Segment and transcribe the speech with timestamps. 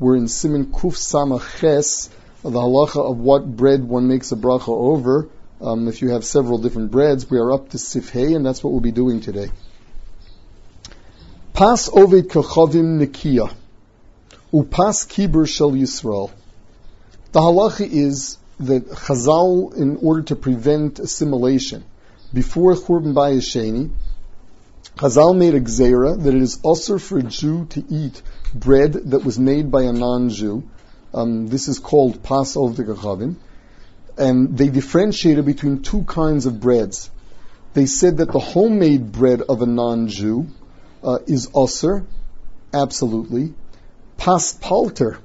[0.00, 2.08] We're in Siman Kuf Samach Ches,
[2.44, 5.28] the halacha of what bread one makes a bracha over.
[5.60, 8.62] Um, if you have several different breads, we are up to Seif hei, and that's
[8.62, 9.50] what we'll be doing today.
[11.52, 13.52] Pas ovid kachavim nikia,
[14.52, 16.30] upas kibur shel Yisrael.
[17.32, 21.84] The halacha is that Chazal, in order to prevent assimilation,
[22.32, 23.90] before Churban Bayis Sheni,
[24.98, 28.20] Chazal made a gzera that it is usher for a Jew to eat
[28.52, 30.64] bread that was made by a non-Jew.
[31.14, 33.36] Um, this is called pas of the Gachavim.
[34.16, 37.10] And they differentiated between two kinds of breads.
[37.74, 40.48] They said that the homemade bread of a non-Jew
[41.04, 42.04] uh, is usher,
[42.74, 43.54] absolutely.
[44.16, 45.20] Pas palter,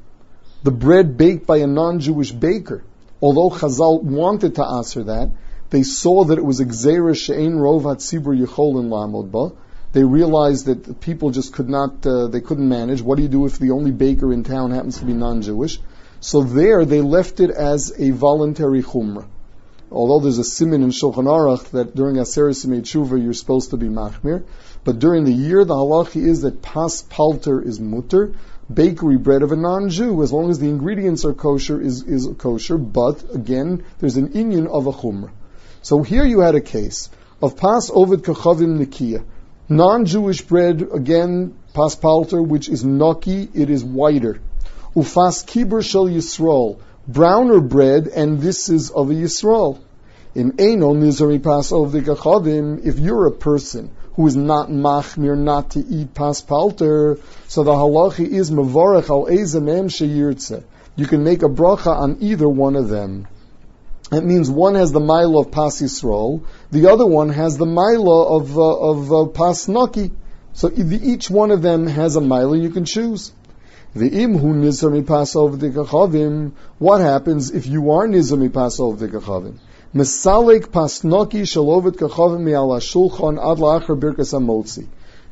[0.62, 2.84] the bread baked by a non-Jewish baker.
[3.24, 5.32] Although Chazal wanted to answer that,
[5.74, 9.52] they saw that it was a she'ein rov hatzibur yecholin lamod ba,
[9.92, 13.02] they realized that people just could not, uh, they couldn't manage.
[13.02, 15.80] What do you do if the only baker in town happens to be non-Jewish?
[16.20, 19.26] So there, they left it as a voluntary chumrah.
[19.92, 23.88] Although there's a simin in Shulchan Aruch that during Aseret Tshuva you're supposed to be
[23.88, 24.44] machmir,
[24.84, 28.34] but during the year the halachi is that pas palter is mutter,
[28.72, 32.78] bakery bread of a non-Jew, as long as the ingredients are kosher, is, is kosher,
[32.78, 35.32] but again, there's an inyan of a chumrah.
[35.84, 37.10] So here you had a case
[37.42, 39.26] of pas ovid kachavim nikia.
[39.68, 44.40] Non-Jewish bread, again, paspalter, which is naki, it is whiter.
[44.96, 49.78] Ufas kiber shel Yisrael, browner bread, and this is of a Yisrael.
[50.34, 55.38] In Eno nizari pas of the gachavim, if you're a person who is not machmir,
[55.38, 60.64] not to eat paspalter, so the halachi is mavarech al ezemem sheyirtze.
[60.96, 63.28] You can make a bracha on either one of them.
[64.16, 68.12] It means one has the mile of Pas Yisrael, the other one has the mile
[68.12, 70.12] of, uh, of uh, Pas Naki.
[70.54, 73.32] So each one of them has a mile you can choose.
[73.96, 76.52] V'im hu nizar mipas kachavim.
[76.78, 79.56] What happens if you are nizar mipas kachavim?
[79.96, 84.86] Mesalek pasnoki shalovet kachavim mi'ala shulchan ad la'achar birkas amotzi.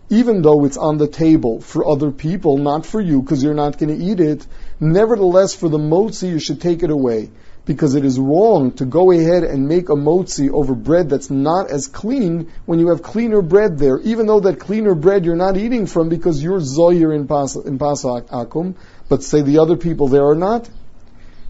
[0.09, 3.77] Even though it's on the table for other people, not for you, because you're not
[3.77, 4.45] going to eat it,
[4.79, 7.29] nevertheless, for the motzi, you should take it away
[7.65, 11.69] because it is wrong to go ahead and make a motzi over bread that's not
[11.69, 15.57] as clean when you have cleaner bread there, even though that cleaner bread you're not
[15.57, 18.75] eating from because you're zoyer in pas, in akum,
[19.09, 20.69] but say the other people there are not.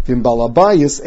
[0.07, 0.97] Yes,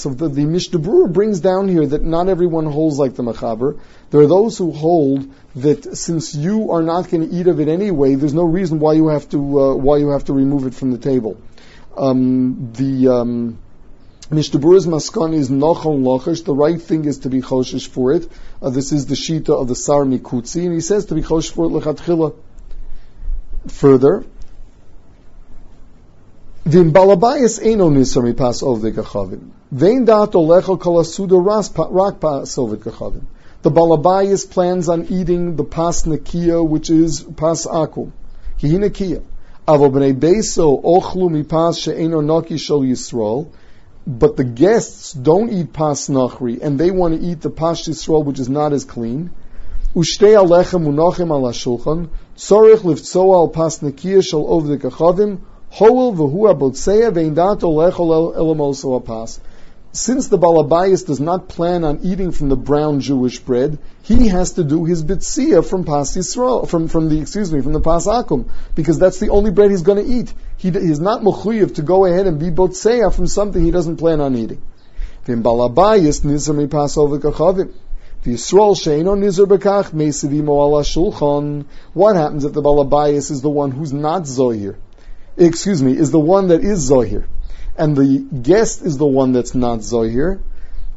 [0.00, 3.80] so the, the Mishnah Berurah brings down here that not everyone holds like the Machaber.
[4.10, 7.68] There are those who hold that since you are not going to eat of it
[7.68, 10.74] anyway, there's no reason why you have to uh, why you have to remove it
[10.74, 11.40] from the table.
[11.96, 13.58] Um, the um,
[14.30, 16.44] Mishtabur's maskan is nochon lochish.
[16.44, 18.26] The right thing is to be choshish for it.
[18.62, 21.52] Uh, this is the shita of the Sar Mikutzi, and he says to be choshish
[21.52, 22.34] for it lechatchila.
[23.68, 24.24] Further,
[26.64, 29.50] Vim balabayas eno nisar mipas ovde gachavim.
[29.70, 31.38] Vein dato lechel kolasuda
[31.92, 33.24] rak pas gachavim.
[33.60, 38.12] The balabayas plans on eating the pas nakia, which is pas akum.
[38.58, 39.22] Hihi nakia.
[39.68, 43.48] Avo b'nei beso ochlu mipas she'eno noki shel Yisrael
[44.06, 48.24] but the guests don't eat pas nachri, and they want to eat the pas yisrael,
[48.24, 49.30] which is not as clean.
[49.94, 55.38] Ushtei alechem unochem al hashulchan, tzorich livtzoa al pas nekia shel ovdek achavim,
[55.70, 59.40] hoel v'hu abotzeya ve'in dato lechol elamoso pas
[59.94, 64.54] since the Balabayas does not plan on eating from the brown Jewish bread, he has
[64.54, 68.08] to do his bitzia from Pas Yisrael, from, from the, excuse me, from the Pas
[68.08, 70.34] Akum, because that's the only bread he's going to eat.
[70.56, 74.20] He, he's not mechuyev to go ahead and be botseya from something he doesn't plan
[74.20, 74.60] on eating.
[75.26, 77.72] Vim Balabayas nizar mi Pas kachavim.
[78.24, 81.66] Yisrael sheino nizar bekach meisivimo ala shulchan.
[81.92, 84.74] What happens if the Balabayas is the one who's not Zohir?
[85.36, 87.26] Excuse me, is the one that is Zohir?
[87.76, 90.40] And the guest is the one that's not Zohir,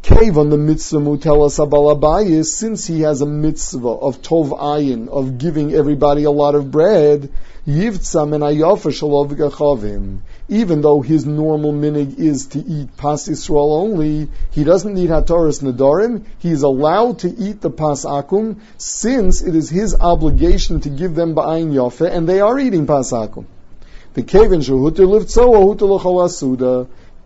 [0.04, 5.38] Cave on the mitzvah mutelas abalabayis, since he has a mitzvah of tov ayin, of
[5.38, 7.30] giving everybody a lot of bread,
[7.68, 10.20] yivtzam and ayafa shalov gachavim.
[10.48, 15.62] Even though his normal minig is to eat pas Yisrael only, he doesn't need hataras
[15.62, 16.24] nadarim.
[16.38, 21.16] He is allowed to eat the pas akum, since it is his obligation to give
[21.16, 23.46] them ba'ayin yafa, and they are eating pas akum.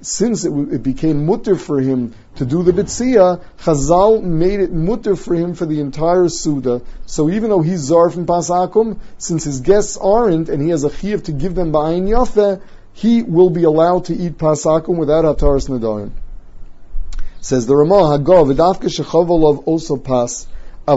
[0.04, 5.16] Since it, it, became mutter for him to do the bitzia, Chazal made it mutter
[5.16, 6.82] for him for the entire Suda.
[7.06, 10.92] So even though he's Zar from Pasakum, since his guests aren't, and he has a
[10.92, 12.62] chiv to give them ba'ayin yafe,
[12.94, 16.12] he will be allowed to eat Pasakum without Hataras Nadarim.
[17.40, 20.48] Says the Ramah, Hagov, Vidavka Shechavolov also pas,
[20.88, 20.94] The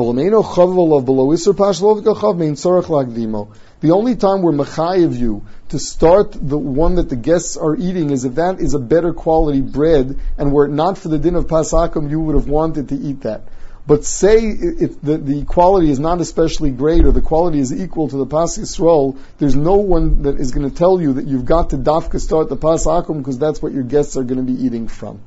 [3.90, 8.24] only time we're mechayiv you to start the one that the guests are eating is
[8.24, 11.48] if that is a better quality bread, and were it not for the din of
[11.48, 13.42] pasakum, you would have wanted to eat that.
[13.86, 18.08] But say if the, the quality is not especially great or the quality is equal
[18.08, 21.44] to the Pas Yisrael, there's no one that is going to tell you that you've
[21.44, 24.50] got to dafka start the Pas Akum because that's what your guests are going to
[24.50, 25.20] be eating from.